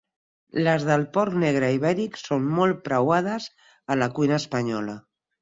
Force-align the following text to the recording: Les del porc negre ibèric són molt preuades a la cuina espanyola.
Les 0.67 0.85
del 0.85 1.03
porc 1.17 1.35
negre 1.43 1.69
ibèric 1.75 2.17
són 2.21 2.49
molt 2.61 2.81
preuades 2.89 3.47
a 3.97 4.01
la 4.05 4.09
cuina 4.19 4.41
espanyola. 4.43 4.99